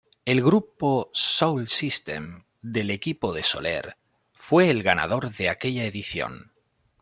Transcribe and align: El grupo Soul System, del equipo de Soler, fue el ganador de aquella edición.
El 0.25 0.43
grupo 0.43 1.11
Soul 1.13 1.67
System, 1.67 2.45
del 2.63 2.89
equipo 2.89 3.33
de 3.33 3.43
Soler, 3.43 3.97
fue 4.33 4.71
el 4.71 4.81
ganador 4.81 5.29
de 5.31 5.47
aquella 5.47 5.85
edición. 5.85 6.51